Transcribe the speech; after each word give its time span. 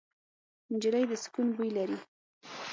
نجلۍ 0.73 1.03
د 1.09 1.11
سکون 1.23 1.47
بوی 1.55 1.69
لري. 1.77 1.97